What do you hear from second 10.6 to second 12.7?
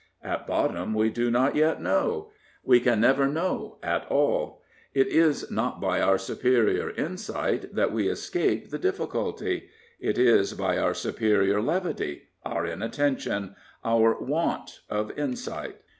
our superior levity, our